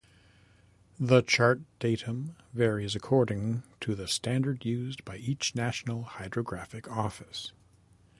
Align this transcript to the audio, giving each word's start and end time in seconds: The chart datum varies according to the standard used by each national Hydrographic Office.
The 0.99 1.21
chart 1.21 1.61
datum 1.77 2.35
varies 2.55 2.95
according 2.95 3.61
to 3.81 3.93
the 3.93 4.07
standard 4.07 4.65
used 4.65 5.05
by 5.05 5.17
each 5.17 5.53
national 5.53 6.01
Hydrographic 6.05 6.89
Office. 6.89 7.51